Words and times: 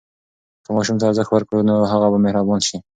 که 0.65 0.69
ماشوم 0.75 0.97
ته 0.99 1.05
ارزښت 1.07 1.31
ورکړو، 1.33 1.67
نو 1.69 1.75
هغه 1.91 2.07
به 2.13 2.17
مهربان 2.25 2.59
شي. 2.67 2.77